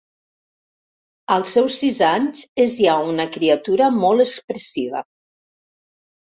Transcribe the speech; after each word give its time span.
Als 1.35 1.51
seus 1.57 1.75
sis 1.81 1.99
anys 2.13 2.41
és 2.63 2.79
ja 2.87 2.95
una 3.11 3.27
criatura 3.37 3.91
molt 3.99 4.25
expressiva. 4.27 5.05